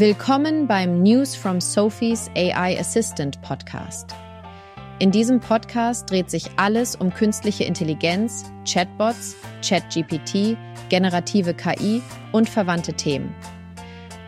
Willkommen 0.00 0.68
beim 0.68 1.02
News 1.02 1.34
from 1.34 1.60
Sophie's 1.60 2.30
AI 2.36 2.78
Assistant 2.78 3.42
Podcast. 3.42 4.14
In 5.00 5.10
diesem 5.10 5.40
Podcast 5.40 6.08
dreht 6.08 6.30
sich 6.30 6.48
alles 6.54 6.94
um 6.94 7.12
künstliche 7.12 7.64
Intelligenz, 7.64 8.44
Chatbots, 8.64 9.34
ChatGPT, 9.60 10.56
generative 10.88 11.52
KI 11.52 12.00
und 12.30 12.48
verwandte 12.48 12.92
Themen. 12.92 13.34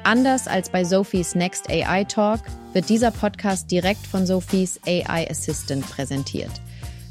Anders 0.02 0.48
als 0.48 0.70
bei 0.70 0.82
Sophies 0.82 1.36
Next 1.36 1.70
AI 1.70 2.02
Talk 2.02 2.40
wird 2.72 2.88
dieser 2.88 3.12
Podcast 3.12 3.70
direkt 3.70 4.08
von 4.08 4.26
Sophies 4.26 4.80
AI 4.88 5.30
Assistant 5.30 5.88
präsentiert. 5.88 6.50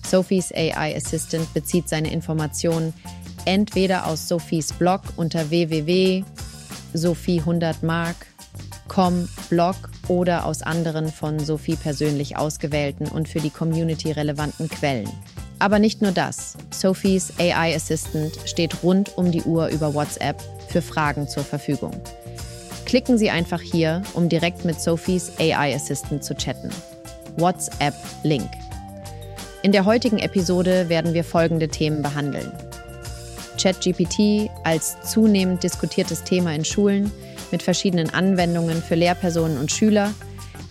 Sophies 0.06 0.52
AI 0.52 0.98
Assistant 0.98 1.54
bezieht 1.54 1.88
seine 1.88 2.12
Informationen 2.12 2.94
entweder 3.46 4.06
aus 4.06 4.28
Sophies 4.28 4.74
Blog 4.74 5.04
unter 5.16 5.50
www.sophie100mark.com 5.50 8.30
Blog 9.50 9.76
oder 10.08 10.46
aus 10.46 10.62
anderen 10.62 11.10
von 11.10 11.40
Sophie 11.40 11.76
persönlich 11.76 12.36
ausgewählten 12.36 13.08
und 13.08 13.30
für 13.30 13.40
die 13.40 13.50
Community 13.50 14.12
relevanten 14.12 14.68
Quellen. 14.68 15.10
Aber 15.60 15.80
nicht 15.80 16.02
nur 16.02 16.12
das. 16.12 16.58
Sophies 16.72 17.34
AI 17.40 17.76
Assistant 17.76 18.38
steht 18.46 18.84
rund 18.84 19.18
um 19.18 19.32
die 19.32 19.44
Uhr 19.44 19.68
über 19.68 19.94
WhatsApp 19.94 20.42
für 20.68 20.82
Fragen 20.82 21.28
zur 21.28 21.44
Verfügung. 21.44 21.94
Klicken 22.86 23.18
Sie 23.18 23.30
einfach 23.30 23.62
hier, 23.62 24.02
um 24.14 24.30
direkt 24.30 24.66
mit 24.66 24.82
Sophies 24.82 25.32
AI 25.40 25.76
Assistant 25.76 26.24
zu 26.24 26.34
chatten. 26.34 26.70
WhatsApp 27.38 27.94
Link. 28.24 28.50
In 29.62 29.72
der 29.72 29.86
heutigen 29.86 30.18
Episode 30.18 30.90
werden 30.90 31.14
wir 31.14 31.24
folgende 31.24 31.68
Themen 31.68 32.02
behandeln. 32.02 32.52
ChatGPT 33.62 34.50
als 34.64 34.98
zunehmend 35.02 35.64
diskutiertes 35.64 36.24
Thema 36.24 36.56
in 36.56 36.64
Schulen 36.64 37.12
mit 37.52 37.64
verschiedenen 37.64 38.10
Anwendungen 38.10 38.82
für 38.82 38.96
Lehrpersonen 38.96 39.58
und 39.58 39.72
Schüler, 39.72 40.14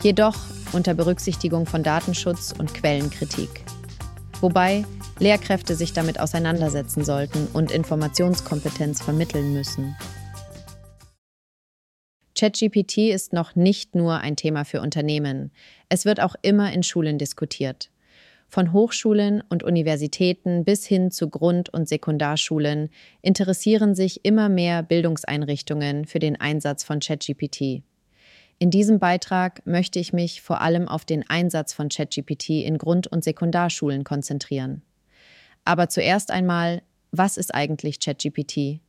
jedoch 0.02 0.36
unter 0.72 0.94
Berücksichtigung 0.94 1.66
von 1.66 1.82
Datenschutz 1.82 2.54
und 2.56 2.74
Quellenkritik. 2.74 3.64
Wobei 4.40 4.84
Lehrkräfte 5.18 5.74
sich 5.74 5.92
damit 5.92 6.20
auseinandersetzen 6.20 7.04
sollten 7.04 7.48
und 7.52 7.70
Informationskompetenz 7.70 9.02
vermitteln 9.02 9.52
müssen. 9.52 9.96
ChatGPT 12.38 13.10
ist 13.10 13.32
noch 13.32 13.56
nicht 13.56 13.96
nur 13.96 14.18
ein 14.18 14.36
Thema 14.36 14.64
für 14.64 14.80
Unternehmen. 14.80 15.50
Es 15.88 16.04
wird 16.04 16.20
auch 16.20 16.36
immer 16.42 16.72
in 16.72 16.84
Schulen 16.84 17.18
diskutiert. 17.18 17.90
Von 18.50 18.72
Hochschulen 18.72 19.42
und 19.50 19.62
Universitäten 19.62 20.64
bis 20.64 20.86
hin 20.86 21.10
zu 21.10 21.28
Grund- 21.28 21.68
und 21.68 21.86
Sekundarschulen 21.86 22.88
interessieren 23.20 23.94
sich 23.94 24.24
immer 24.24 24.48
mehr 24.48 24.82
Bildungseinrichtungen 24.82 26.06
für 26.06 26.18
den 26.18 26.40
Einsatz 26.40 26.82
von 26.82 27.00
ChatGPT. 27.00 27.82
In 28.58 28.70
diesem 28.70 28.98
Beitrag 28.98 29.64
möchte 29.66 29.98
ich 29.98 30.14
mich 30.14 30.40
vor 30.40 30.62
allem 30.62 30.88
auf 30.88 31.04
den 31.04 31.28
Einsatz 31.28 31.74
von 31.74 31.90
ChatGPT 31.90 32.64
in 32.64 32.78
Grund- 32.78 33.06
und 33.06 33.22
Sekundarschulen 33.22 34.02
konzentrieren. 34.02 34.82
Aber 35.64 35.90
zuerst 35.90 36.30
einmal, 36.30 36.82
was 37.12 37.36
ist 37.36 37.54
eigentlich 37.54 38.00
ChatGPT? 38.00 38.80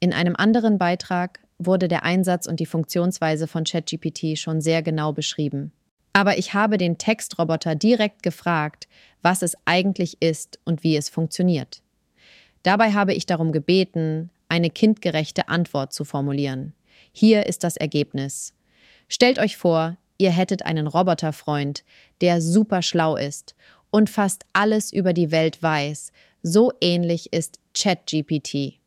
In 0.00 0.12
einem 0.12 0.34
anderen 0.36 0.78
Beitrag 0.78 1.40
wurde 1.58 1.86
der 1.86 2.02
Einsatz 2.02 2.46
und 2.46 2.58
die 2.58 2.66
Funktionsweise 2.66 3.46
von 3.46 3.62
ChatGPT 3.62 4.36
schon 4.36 4.60
sehr 4.60 4.82
genau 4.82 5.12
beschrieben. 5.12 5.72
Aber 6.18 6.36
ich 6.36 6.52
habe 6.52 6.78
den 6.78 6.98
Textroboter 6.98 7.76
direkt 7.76 8.24
gefragt, 8.24 8.88
was 9.22 9.42
es 9.42 9.56
eigentlich 9.66 10.16
ist 10.18 10.58
und 10.64 10.82
wie 10.82 10.96
es 10.96 11.08
funktioniert. 11.08 11.80
Dabei 12.64 12.92
habe 12.92 13.14
ich 13.14 13.24
darum 13.24 13.52
gebeten, 13.52 14.30
eine 14.48 14.68
kindgerechte 14.68 15.48
Antwort 15.48 15.92
zu 15.92 16.04
formulieren. 16.04 16.74
Hier 17.12 17.46
ist 17.46 17.62
das 17.62 17.76
Ergebnis. 17.76 18.52
Stellt 19.08 19.38
euch 19.38 19.56
vor, 19.56 19.96
ihr 20.18 20.32
hättet 20.32 20.66
einen 20.66 20.88
Roboterfreund, 20.88 21.84
der 22.20 22.42
super 22.42 22.82
schlau 22.82 23.14
ist 23.14 23.54
und 23.92 24.10
fast 24.10 24.44
alles 24.52 24.92
über 24.92 25.12
die 25.12 25.30
Welt 25.30 25.62
weiß. 25.62 26.10
So 26.42 26.72
ähnlich 26.80 27.32
ist 27.32 27.60
ChatGPT. 27.74 28.80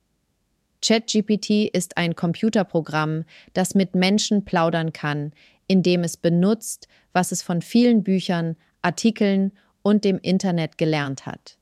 ChatGPT 0.82 1.70
ist 1.72 1.96
ein 1.96 2.16
Computerprogramm, 2.16 3.24
das 3.54 3.74
mit 3.76 3.96
Menschen 3.96 4.44
plaudern 4.46 4.92
kann, 4.94 5.32
indem 5.72 6.04
es 6.04 6.18
benutzt, 6.18 6.90
was 7.14 7.32
es 7.32 7.42
von 7.42 7.62
vielen 7.62 8.04
Büchern, 8.04 8.58
Artikeln 8.82 9.54
und 9.84 10.04
dem 10.04 10.20
Internet 10.20 10.78
gelernt 10.78 11.26
hat. 11.26 11.58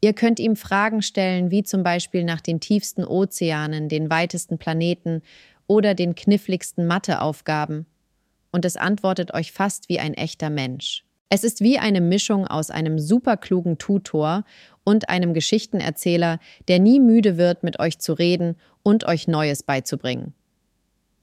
Ihr 0.00 0.14
könnt 0.14 0.40
ihm 0.40 0.56
Fragen 0.56 1.02
stellen, 1.02 1.50
wie 1.50 1.62
zum 1.62 1.82
Beispiel 1.82 2.24
nach 2.24 2.40
den 2.40 2.60
tiefsten 2.60 3.04
Ozeanen, 3.04 3.90
den 3.90 4.08
weitesten 4.08 4.56
Planeten 4.56 5.20
oder 5.66 5.94
den 5.94 6.14
kniffligsten 6.14 6.86
Matheaufgaben, 6.86 7.84
und 8.52 8.64
es 8.64 8.78
antwortet 8.78 9.34
euch 9.34 9.52
fast 9.52 9.90
wie 9.90 10.00
ein 10.00 10.14
echter 10.14 10.48
Mensch. 10.48 11.04
Es 11.28 11.44
ist 11.44 11.60
wie 11.60 11.78
eine 11.78 12.00
Mischung 12.00 12.46
aus 12.46 12.70
einem 12.70 12.98
superklugen 12.98 13.76
Tutor 13.76 14.44
und 14.82 15.10
einem 15.10 15.34
Geschichtenerzähler, 15.34 16.38
der 16.68 16.78
nie 16.78 17.00
müde 17.00 17.36
wird, 17.36 17.64
mit 17.64 17.78
euch 17.80 17.98
zu 17.98 18.14
reden 18.14 18.56
und 18.82 19.04
euch 19.04 19.28
Neues 19.28 19.62
beizubringen. 19.62 20.32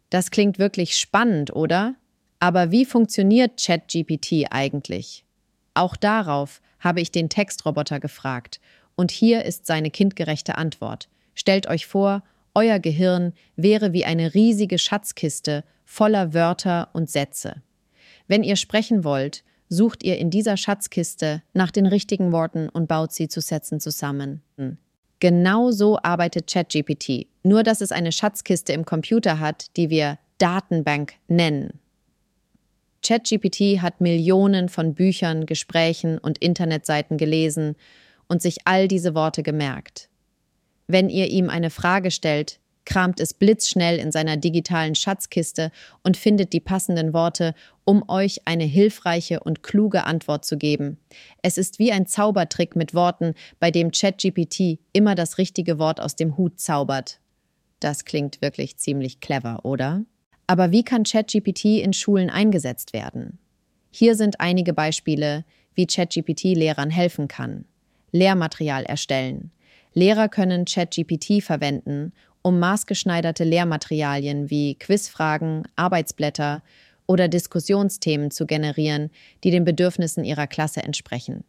Das 0.09 0.31
klingt 0.31 0.59
wirklich 0.59 0.97
spannend, 0.97 1.55
oder? 1.55 1.95
Aber 2.39 2.71
wie 2.71 2.85
funktioniert 2.85 3.61
ChatGPT 3.63 4.45
eigentlich? 4.51 5.25
Auch 5.73 5.95
darauf 5.95 6.61
habe 6.79 7.01
ich 7.01 7.11
den 7.11 7.29
Textroboter 7.29 7.99
gefragt, 7.99 8.59
und 8.95 9.11
hier 9.11 9.45
ist 9.45 9.67
seine 9.67 9.91
kindgerechte 9.91 10.57
Antwort. 10.57 11.07
Stellt 11.35 11.67
euch 11.67 11.85
vor, 11.85 12.23
euer 12.55 12.79
Gehirn 12.79 13.33
wäre 13.55 13.93
wie 13.93 14.05
eine 14.05 14.33
riesige 14.33 14.79
Schatzkiste 14.79 15.63
voller 15.85 16.33
Wörter 16.33 16.89
und 16.93 17.09
Sätze. 17.09 17.61
Wenn 18.27 18.43
ihr 18.43 18.55
sprechen 18.55 19.03
wollt, 19.03 19.43
sucht 19.69 20.03
ihr 20.03 20.17
in 20.17 20.31
dieser 20.31 20.57
Schatzkiste 20.57 21.43
nach 21.53 21.69
den 21.69 21.85
richtigen 21.85 22.31
Worten 22.31 22.69
und 22.69 22.87
baut 22.87 23.13
sie 23.13 23.27
zu 23.27 23.39
Sätzen 23.39 23.79
zusammen. 23.79 24.41
Genau 25.19 25.71
so 25.71 25.99
arbeitet 26.01 26.51
ChatGPT, 26.51 27.27
nur 27.47 27.63
dass 27.63 27.81
es 27.81 27.91
eine 27.91 28.11
Schatzkiste 28.11 28.73
im 28.73 28.85
Computer 28.85 29.39
hat, 29.39 29.75
die 29.77 29.89
wir 29.89 30.19
Datenbank 30.37 31.13
nennen. 31.27 31.79
ChatGPT 33.03 33.81
hat 33.81 34.01
Millionen 34.01 34.69
von 34.69 34.93
Büchern, 34.93 35.45
Gesprächen 35.45 36.17
und 36.17 36.39
Internetseiten 36.39 37.17
gelesen 37.17 37.75
und 38.27 38.41
sich 38.41 38.57
all 38.65 38.87
diese 38.87 39.15
Worte 39.15 39.43
gemerkt. 39.43 40.09
Wenn 40.87 41.09
ihr 41.09 41.27
ihm 41.29 41.49
eine 41.49 41.69
Frage 41.69 42.11
stellt, 42.11 42.59
kramt 42.85 43.19
es 43.19 43.33
blitzschnell 43.33 43.99
in 43.99 44.11
seiner 44.11 44.37
digitalen 44.37 44.95
Schatzkiste 44.95 45.71
und 46.03 46.15
findet 46.15 46.53
die 46.53 46.61
passenden 46.61 47.13
Worte, 47.13 47.53
um 47.83 48.07
euch 48.07 48.41
eine 48.45 48.63
hilfreiche 48.63 49.41
und 49.41 49.61
kluge 49.61 50.05
Antwort 50.05 50.45
zu 50.45 50.57
geben. 50.57 50.97
Es 51.41 51.57
ist 51.57 51.79
wie 51.79 51.91
ein 51.91 52.07
Zaubertrick 52.07 52.75
mit 52.77 52.93
Worten, 52.93 53.33
bei 53.59 53.71
dem 53.71 53.91
ChatGPT 53.91 54.79
immer 54.93 55.15
das 55.15 55.37
richtige 55.37 55.79
Wort 55.79 55.99
aus 55.99 56.15
dem 56.15 56.37
Hut 56.37 56.59
zaubert. 56.59 57.19
Das 57.79 58.05
klingt 58.05 58.41
wirklich 58.41 58.77
ziemlich 58.77 59.19
clever, 59.19 59.63
oder? 59.63 60.03
Aber 60.47 60.71
wie 60.71 60.83
kann 60.83 61.03
ChatGPT 61.03 61.65
in 61.81 61.93
Schulen 61.93 62.29
eingesetzt 62.29 62.93
werden? 62.93 63.37
Hier 63.91 64.15
sind 64.15 64.39
einige 64.39 64.73
Beispiele, 64.73 65.45
wie 65.73 65.87
ChatGPT 65.87 66.55
Lehrern 66.55 66.89
helfen 66.89 67.27
kann. 67.27 67.65
Lehrmaterial 68.11 68.83
erstellen. 68.83 69.51
Lehrer 69.93 70.29
können 70.29 70.65
ChatGPT 70.65 71.43
verwenden, 71.43 72.13
um 72.41 72.59
maßgeschneiderte 72.59 73.43
Lehrmaterialien 73.43 74.49
wie 74.49 74.75
Quizfragen, 74.75 75.67
Arbeitsblätter 75.75 76.63
oder 77.07 77.27
Diskussionsthemen 77.27 78.31
zu 78.31 78.45
generieren, 78.45 79.09
die 79.43 79.51
den 79.51 79.65
Bedürfnissen 79.65 80.23
ihrer 80.23 80.47
Klasse 80.47 80.83
entsprechen. 80.83 81.43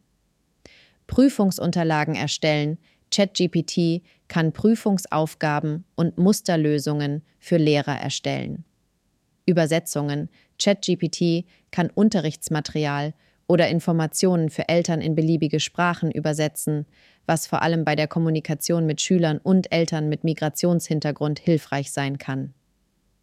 Prüfungsunterlagen 1.07 2.15
erstellen. 2.15 2.77
ChatGPT 3.11 4.03
kann 4.29 4.53
Prüfungsaufgaben 4.53 5.83
und 5.95 6.17
Musterlösungen 6.17 7.23
für 7.39 7.57
Lehrer 7.57 7.99
erstellen. 7.99 8.63
Übersetzungen. 9.45 10.29
ChatGPT 10.57 11.45
kann 11.71 11.89
Unterrichtsmaterial 11.89 13.13
oder 13.47 13.67
Informationen 13.67 14.49
für 14.49 14.69
Eltern 14.69 15.01
in 15.01 15.15
beliebige 15.15 15.59
Sprachen 15.59 16.11
übersetzen, 16.11 16.85
was 17.25 17.47
vor 17.47 17.61
allem 17.63 17.83
bei 17.83 17.95
der 17.95 18.07
Kommunikation 18.07 18.85
mit 18.85 19.01
Schülern 19.01 19.39
und 19.39 19.71
Eltern 19.71 20.07
mit 20.07 20.23
Migrationshintergrund 20.23 21.39
hilfreich 21.39 21.91
sein 21.91 22.17
kann. 22.19 22.53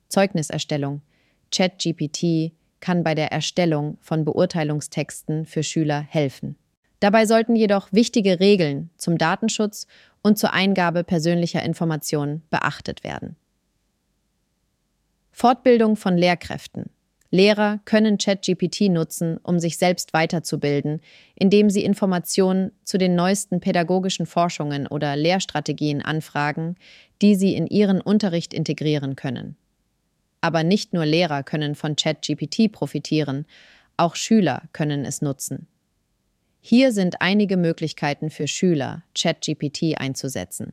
Zeugniserstellung. 0.08 1.02
ChatGPT 1.52 2.52
kann 2.80 3.04
bei 3.04 3.14
der 3.14 3.32
Erstellung 3.32 3.98
von 4.00 4.24
Beurteilungstexten 4.24 5.46
für 5.46 5.62
Schüler 5.62 6.00
helfen. 6.00 6.56
Dabei 7.00 7.26
sollten 7.26 7.56
jedoch 7.56 7.88
wichtige 7.92 8.40
Regeln 8.40 8.90
zum 8.96 9.18
Datenschutz 9.18 9.86
und 10.26 10.36
zur 10.36 10.52
Eingabe 10.52 11.04
persönlicher 11.04 11.62
Informationen 11.62 12.42
beachtet 12.50 13.04
werden. 13.04 13.36
Fortbildung 15.30 15.94
von 15.94 16.18
Lehrkräften. 16.18 16.90
Lehrer 17.30 17.78
können 17.84 18.18
ChatGPT 18.18 18.88
nutzen, 18.88 19.38
um 19.44 19.60
sich 19.60 19.78
selbst 19.78 20.12
weiterzubilden, 20.14 21.00
indem 21.36 21.70
sie 21.70 21.84
Informationen 21.84 22.72
zu 22.82 22.98
den 22.98 23.14
neuesten 23.14 23.60
pädagogischen 23.60 24.26
Forschungen 24.26 24.88
oder 24.88 25.14
Lehrstrategien 25.14 26.02
anfragen, 26.02 26.74
die 27.22 27.36
sie 27.36 27.54
in 27.54 27.68
ihren 27.68 28.00
Unterricht 28.00 28.52
integrieren 28.52 29.14
können. 29.14 29.56
Aber 30.40 30.64
nicht 30.64 30.92
nur 30.92 31.06
Lehrer 31.06 31.44
können 31.44 31.76
von 31.76 31.94
ChatGPT 31.94 32.72
profitieren, 32.72 33.46
auch 33.96 34.16
Schüler 34.16 34.62
können 34.72 35.04
es 35.04 35.22
nutzen. 35.22 35.68
Hier 36.68 36.90
sind 36.90 37.22
einige 37.22 37.56
Möglichkeiten 37.56 38.28
für 38.28 38.48
Schüler, 38.48 39.04
ChatGPT 39.16 40.00
einzusetzen. 40.00 40.72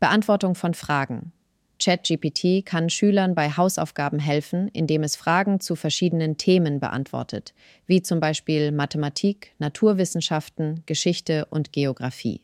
Beantwortung 0.00 0.54
von 0.54 0.74
Fragen. 0.74 1.32
ChatGPT 1.82 2.66
kann 2.66 2.90
Schülern 2.90 3.34
bei 3.34 3.48
Hausaufgaben 3.48 4.18
helfen, 4.18 4.68
indem 4.68 5.02
es 5.02 5.16
Fragen 5.16 5.60
zu 5.60 5.76
verschiedenen 5.76 6.36
Themen 6.36 6.78
beantwortet, 6.78 7.54
wie 7.86 8.02
zum 8.02 8.20
Beispiel 8.20 8.70
Mathematik, 8.70 9.54
Naturwissenschaften, 9.58 10.82
Geschichte 10.84 11.46
und 11.46 11.72
Geographie. 11.72 12.42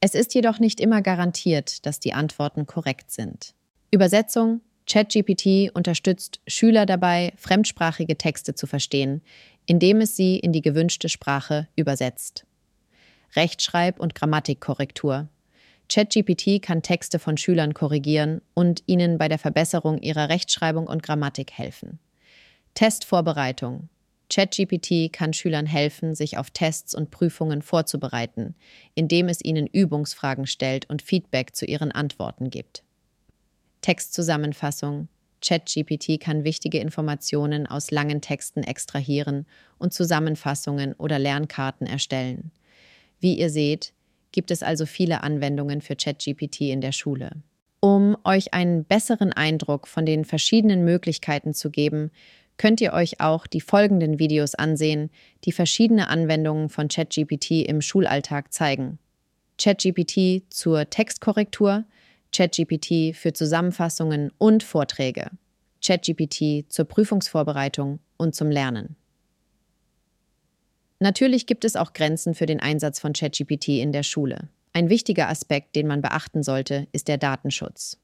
Es 0.00 0.16
ist 0.16 0.34
jedoch 0.34 0.58
nicht 0.58 0.80
immer 0.80 1.00
garantiert, 1.00 1.86
dass 1.86 2.00
die 2.00 2.12
Antworten 2.12 2.66
korrekt 2.66 3.12
sind. 3.12 3.54
Übersetzung 3.92 4.62
ChatGPT 4.90 5.70
unterstützt 5.72 6.40
Schüler 6.48 6.84
dabei, 6.84 7.32
fremdsprachige 7.36 8.18
Texte 8.18 8.56
zu 8.56 8.66
verstehen, 8.66 9.22
indem 9.64 10.00
es 10.00 10.16
sie 10.16 10.36
in 10.36 10.52
die 10.52 10.62
gewünschte 10.62 11.08
Sprache 11.08 11.68
übersetzt. 11.76 12.44
Rechtschreib- 13.36 14.00
und 14.00 14.16
Grammatikkorrektur. 14.16 15.28
ChatGPT 15.88 16.60
kann 16.60 16.82
Texte 16.82 17.20
von 17.20 17.36
Schülern 17.36 17.72
korrigieren 17.72 18.42
und 18.52 18.82
ihnen 18.86 19.16
bei 19.16 19.28
der 19.28 19.38
Verbesserung 19.38 19.98
ihrer 19.98 20.28
Rechtschreibung 20.28 20.88
und 20.88 21.04
Grammatik 21.04 21.52
helfen. 21.52 22.00
Testvorbereitung. 22.74 23.90
ChatGPT 24.28 25.12
kann 25.12 25.32
Schülern 25.32 25.66
helfen, 25.66 26.16
sich 26.16 26.36
auf 26.36 26.50
Tests 26.50 26.96
und 26.96 27.12
Prüfungen 27.12 27.62
vorzubereiten, 27.62 28.56
indem 28.96 29.28
es 29.28 29.40
ihnen 29.40 29.68
Übungsfragen 29.68 30.48
stellt 30.48 30.90
und 30.90 31.00
Feedback 31.00 31.54
zu 31.54 31.64
ihren 31.64 31.92
Antworten 31.92 32.50
gibt. 32.50 32.82
Textzusammenfassung. 33.80 35.08
ChatGPT 35.42 36.20
kann 36.20 36.44
wichtige 36.44 36.78
Informationen 36.78 37.66
aus 37.66 37.90
langen 37.90 38.20
Texten 38.20 38.62
extrahieren 38.62 39.46
und 39.78 39.94
Zusammenfassungen 39.94 40.92
oder 40.94 41.18
Lernkarten 41.18 41.86
erstellen. 41.86 42.50
Wie 43.20 43.38
ihr 43.38 43.50
seht, 43.50 43.92
gibt 44.32 44.50
es 44.50 44.62
also 44.62 44.86
viele 44.86 45.22
Anwendungen 45.22 45.80
für 45.80 45.96
ChatGPT 45.96 46.62
in 46.62 46.80
der 46.80 46.92
Schule. 46.92 47.30
Um 47.80 48.16
euch 48.24 48.52
einen 48.52 48.84
besseren 48.84 49.32
Eindruck 49.32 49.88
von 49.88 50.04
den 50.04 50.24
verschiedenen 50.24 50.84
Möglichkeiten 50.84 51.54
zu 51.54 51.70
geben, 51.70 52.10
könnt 52.58 52.82
ihr 52.82 52.92
euch 52.92 53.20
auch 53.20 53.46
die 53.46 53.62
folgenden 53.62 54.18
Videos 54.18 54.54
ansehen, 54.54 55.10
die 55.44 55.52
verschiedene 55.52 56.08
Anwendungen 56.08 56.68
von 56.68 56.88
ChatGPT 56.88 57.66
im 57.66 57.80
Schulalltag 57.80 58.52
zeigen. 58.52 58.98
ChatGPT 59.56 60.44
zur 60.50 60.90
Textkorrektur, 60.90 61.84
ChatGPT 62.32 63.14
für 63.14 63.32
Zusammenfassungen 63.32 64.32
und 64.38 64.62
Vorträge, 64.62 65.30
ChatGPT 65.84 66.70
zur 66.70 66.84
Prüfungsvorbereitung 66.84 68.00
und 68.16 68.34
zum 68.34 68.50
Lernen. 68.50 68.96
Natürlich 71.00 71.46
gibt 71.46 71.64
es 71.64 71.76
auch 71.76 71.94
Grenzen 71.94 72.34
für 72.34 72.46
den 72.46 72.60
Einsatz 72.60 73.00
von 73.00 73.14
ChatGPT 73.14 73.68
in 73.68 73.90
der 73.90 74.02
Schule. 74.02 74.48
Ein 74.72 74.90
wichtiger 74.90 75.28
Aspekt, 75.28 75.74
den 75.74 75.86
man 75.86 76.02
beachten 76.02 76.42
sollte, 76.42 76.86
ist 76.92 77.08
der 77.08 77.18
Datenschutz. 77.18 77.98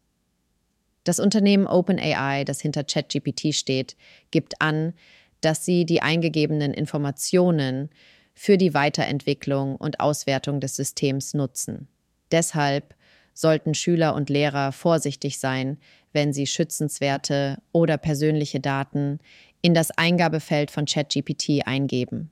Das 1.05 1.21
Unternehmen 1.21 1.69
OpenAI, 1.69 2.43
das 2.45 2.61
hinter 2.61 2.83
ChatGPT 2.83 3.55
steht, 3.55 3.97
gibt 4.33 4.61
an, 4.61 4.95
dass 5.41 5.65
sie 5.65 5.85
die 5.85 6.03
eingegebenen 6.03 6.75
Informationen 6.75 7.91
für 8.35 8.59
die 8.59 8.75
Weiterentwicklung 8.75 9.77
und 9.77 10.01
Auswertung 10.01 10.59
des 10.59 10.75
Systems 10.75 11.35
nutzen. 11.35 11.87
Deshalb 12.33 12.96
sollten 13.37 13.75
Schüler 13.75 14.15
und 14.15 14.31
Lehrer 14.31 14.73
vorsichtig 14.73 15.39
sein, 15.39 15.79
wenn 16.13 16.33
sie 16.33 16.47
schützenswerte 16.47 17.59
oder 17.73 17.99
persönliche 17.99 18.59
Daten 18.61 19.21
in 19.61 19.75
das 19.75 19.91
Eingabefeld 19.91 20.71
von 20.71 20.87
ChatGPT 20.87 21.67
eingeben. 21.67 22.31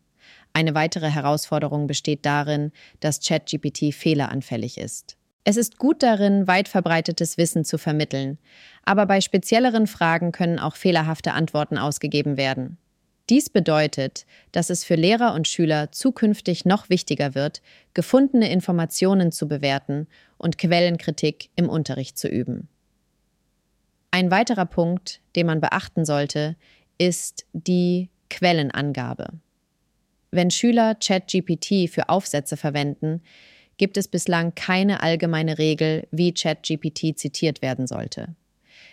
Eine 0.54 0.74
weitere 0.74 1.10
Herausforderung 1.10 1.86
besteht 1.86 2.24
darin, 2.24 2.72
dass 3.00 3.20
ChatGPT 3.20 3.92
fehleranfällig 3.92 4.78
ist. 4.78 5.16
Es 5.44 5.58
ist 5.58 5.78
gut 5.78 6.02
darin, 6.02 6.46
weit 6.46 6.68
verbreitetes 6.68 7.36
Wissen 7.36 7.64
zu 7.64 7.76
vermitteln, 7.76 8.38
aber 8.82 9.04
bei 9.04 9.20
spezielleren 9.20 9.86
Fragen 9.86 10.32
können 10.32 10.58
auch 10.58 10.76
fehlerhafte 10.76 11.32
Antworten 11.32 11.76
ausgegeben 11.76 12.38
werden. 12.38 12.78
Dies 13.30 13.48
bedeutet, 13.48 14.26
dass 14.52 14.68
es 14.68 14.84
für 14.84 14.96
Lehrer 14.96 15.32
und 15.34 15.48
Schüler 15.48 15.90
zukünftig 15.92 16.66
noch 16.66 16.90
wichtiger 16.90 17.34
wird, 17.34 17.62
gefundene 17.94 18.50
Informationen 18.50 19.32
zu 19.32 19.48
bewerten 19.48 20.06
und 20.36 20.58
Quellenkritik 20.58 21.48
im 21.56 21.70
Unterricht 21.70 22.18
zu 22.18 22.28
üben. 22.28 22.68
Ein 24.10 24.30
weiterer 24.30 24.66
Punkt, 24.66 25.22
den 25.36 25.46
man 25.46 25.60
beachten 25.60 26.04
sollte, 26.04 26.56
ist 26.98 27.46
die 27.52 28.10
Quellenangabe. 28.28 29.28
Wenn 30.30 30.50
Schüler 30.50 30.94
ChatGPT 30.94 31.88
für 31.88 32.08
Aufsätze 32.08 32.56
verwenden, 32.56 33.22
gibt 33.76 33.96
es 33.96 34.08
bislang 34.08 34.54
keine 34.54 35.02
allgemeine 35.02 35.58
Regel, 35.58 36.06
wie 36.10 36.34
ChatGPT 36.34 37.18
zitiert 37.18 37.62
werden 37.62 37.86
sollte. 37.86 38.34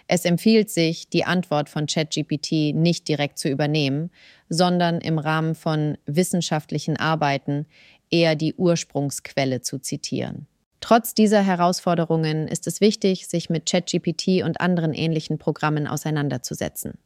Es 0.07 0.25
empfiehlt 0.25 0.69
sich, 0.69 1.09
die 1.09 1.25
Antwort 1.25 1.69
von 1.69 1.85
ChatGPT 1.85 2.73
nicht 2.73 3.07
direkt 3.07 3.37
zu 3.37 3.49
übernehmen, 3.49 4.11
sondern 4.49 4.99
im 4.99 5.19
Rahmen 5.19 5.55
von 5.55 5.97
wissenschaftlichen 6.05 6.97
Arbeiten 6.97 7.65
eher 8.09 8.35
die 8.35 8.53
Ursprungsquelle 8.55 9.61
zu 9.61 9.79
zitieren. 9.79 10.47
Trotz 10.81 11.13
dieser 11.13 11.41
Herausforderungen 11.41 12.47
ist 12.47 12.67
es 12.67 12.81
wichtig, 12.81 13.27
sich 13.27 13.49
mit 13.49 13.69
ChatGPT 13.69 14.43
und 14.43 14.59
anderen 14.59 14.93
ähnlichen 14.93 15.37
Programmen 15.37 15.87
auseinanderzusetzen. 15.87 16.97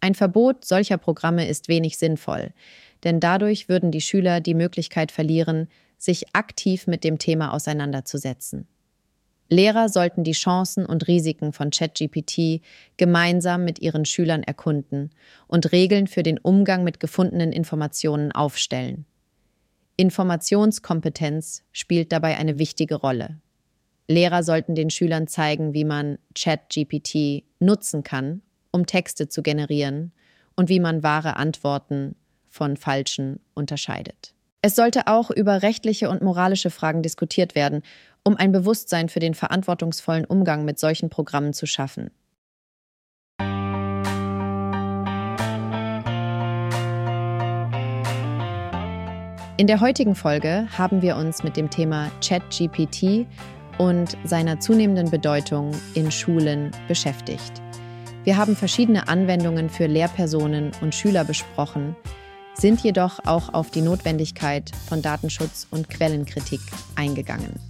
Ein 0.00 0.14
Verbot 0.14 0.64
solcher 0.64 0.98
Programme 0.98 1.48
ist 1.48 1.68
wenig 1.68 1.96
sinnvoll, 1.96 2.52
denn 3.04 3.20
dadurch 3.20 3.68
würden 3.68 3.90
die 3.90 4.02
Schüler 4.02 4.40
die 4.40 4.54
Möglichkeit 4.54 5.12
verlieren, 5.12 5.68
sich 5.96 6.34
aktiv 6.34 6.86
mit 6.86 7.04
dem 7.04 7.18
Thema 7.18 7.54
auseinanderzusetzen. 7.54 8.68
Lehrer 9.54 9.88
sollten 9.88 10.24
die 10.24 10.32
Chancen 10.32 10.84
und 10.84 11.06
Risiken 11.06 11.52
von 11.52 11.70
ChatGPT 11.70 12.60
gemeinsam 12.96 13.64
mit 13.64 13.78
ihren 13.78 14.04
Schülern 14.04 14.42
erkunden 14.42 15.10
und 15.46 15.70
Regeln 15.70 16.08
für 16.08 16.24
den 16.24 16.38
Umgang 16.38 16.82
mit 16.82 16.98
gefundenen 16.98 17.52
Informationen 17.52 18.32
aufstellen. 18.32 19.06
Informationskompetenz 19.96 21.62
spielt 21.70 22.10
dabei 22.10 22.36
eine 22.36 22.58
wichtige 22.58 22.96
Rolle. 22.96 23.38
Lehrer 24.08 24.42
sollten 24.42 24.74
den 24.74 24.90
Schülern 24.90 25.28
zeigen, 25.28 25.72
wie 25.72 25.84
man 25.84 26.18
ChatGPT 26.34 27.44
nutzen 27.60 28.02
kann, 28.02 28.42
um 28.72 28.86
Texte 28.86 29.28
zu 29.28 29.40
generieren 29.40 30.12
und 30.56 30.68
wie 30.68 30.80
man 30.80 31.04
wahre 31.04 31.36
Antworten 31.36 32.16
von 32.48 32.76
falschen 32.76 33.38
unterscheidet. 33.54 34.34
Es 34.66 34.76
sollte 34.76 35.08
auch 35.08 35.30
über 35.30 35.60
rechtliche 35.60 36.08
und 36.08 36.22
moralische 36.22 36.70
Fragen 36.70 37.02
diskutiert 37.02 37.54
werden 37.54 37.82
um 38.24 38.36
ein 38.36 38.52
Bewusstsein 38.52 39.08
für 39.08 39.20
den 39.20 39.34
verantwortungsvollen 39.34 40.24
Umgang 40.24 40.64
mit 40.64 40.78
solchen 40.78 41.10
Programmen 41.10 41.52
zu 41.52 41.66
schaffen. 41.66 42.10
In 49.56 49.68
der 49.68 49.80
heutigen 49.80 50.16
Folge 50.16 50.66
haben 50.76 51.00
wir 51.00 51.16
uns 51.16 51.44
mit 51.44 51.56
dem 51.56 51.70
Thema 51.70 52.10
ChatGPT 52.20 53.26
und 53.78 54.16
seiner 54.24 54.58
zunehmenden 54.58 55.10
Bedeutung 55.10 55.70
in 55.94 56.10
Schulen 56.10 56.72
beschäftigt. 56.88 57.62
Wir 58.24 58.36
haben 58.36 58.56
verschiedene 58.56 59.06
Anwendungen 59.06 59.68
für 59.68 59.86
Lehrpersonen 59.86 60.72
und 60.80 60.94
Schüler 60.94 61.24
besprochen, 61.24 61.94
sind 62.54 62.80
jedoch 62.82 63.20
auch 63.26 63.52
auf 63.52 63.70
die 63.70 63.82
Notwendigkeit 63.82 64.72
von 64.88 65.02
Datenschutz 65.02 65.66
und 65.70 65.90
Quellenkritik 65.90 66.60
eingegangen. 66.96 67.60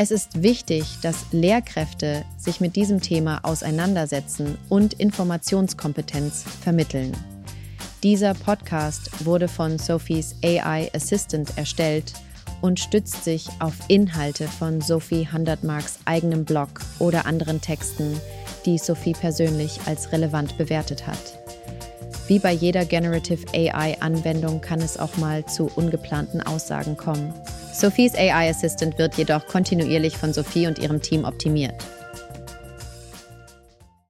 Es 0.00 0.12
ist 0.12 0.44
wichtig, 0.44 1.00
dass 1.02 1.26
Lehrkräfte 1.32 2.24
sich 2.36 2.60
mit 2.60 2.76
diesem 2.76 3.00
Thema 3.00 3.40
auseinandersetzen 3.42 4.56
und 4.68 4.94
Informationskompetenz 4.94 6.44
vermitteln. 6.62 7.10
Dieser 8.04 8.34
Podcast 8.34 9.24
wurde 9.24 9.48
von 9.48 9.76
Sophies 9.76 10.36
AI 10.44 10.88
Assistant 10.94 11.58
erstellt 11.58 12.12
und 12.60 12.78
stützt 12.78 13.24
sich 13.24 13.48
auf 13.58 13.74
Inhalte 13.88 14.46
von 14.46 14.80
Sophie 14.80 15.26
Hundertmarks 15.32 15.98
eigenem 16.04 16.44
Blog 16.44 16.68
oder 17.00 17.26
anderen 17.26 17.60
Texten, 17.60 18.20
die 18.66 18.78
Sophie 18.78 19.14
persönlich 19.14 19.80
als 19.86 20.12
relevant 20.12 20.56
bewertet 20.58 21.08
hat. 21.08 21.18
Wie 22.28 22.38
bei 22.38 22.52
jeder 22.52 22.84
Generative 22.84 23.44
AI-Anwendung 23.52 24.60
kann 24.60 24.80
es 24.80 24.96
auch 24.96 25.16
mal 25.16 25.44
zu 25.46 25.68
ungeplanten 25.74 26.40
Aussagen 26.40 26.96
kommen. 26.96 27.34
Sophies 27.78 28.16
AI 28.16 28.50
Assistant 28.50 28.98
wird 28.98 29.14
jedoch 29.14 29.46
kontinuierlich 29.46 30.16
von 30.16 30.32
Sophie 30.32 30.66
und 30.66 30.80
ihrem 30.80 31.00
Team 31.00 31.24
optimiert. 31.24 31.76